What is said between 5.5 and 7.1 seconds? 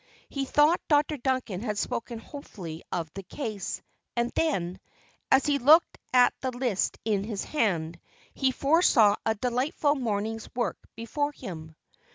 looked at the list